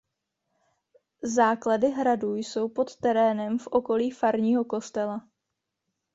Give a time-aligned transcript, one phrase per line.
[1.23, 5.27] Základy hradu jsou pod terénem v okolí farního kostela.